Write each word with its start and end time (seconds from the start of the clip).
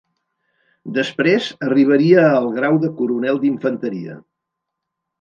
Després 0.95 1.51
arribaria 1.67 2.25
el 2.39 2.51
grau 2.57 2.83
de 2.87 2.93
coronel 3.03 3.41
d'infanteria. 3.47 4.21